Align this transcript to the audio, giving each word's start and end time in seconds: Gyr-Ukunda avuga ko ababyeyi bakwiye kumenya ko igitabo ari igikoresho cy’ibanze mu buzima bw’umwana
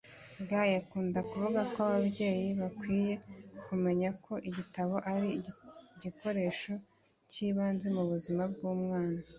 Gyr-Ukunda 0.47 1.17
avuga 1.25 1.61
ko 1.73 1.77
ababyeyi 1.87 2.47
bakwiye 2.61 3.13
kumenya 3.65 4.09
ko 4.23 4.33
igitabo 4.49 4.95
ari 5.13 5.29
igikoresho 5.95 6.71
cy’ibanze 7.31 7.87
mu 7.97 8.03
buzima 8.11 8.43
bw’umwana 8.53 9.19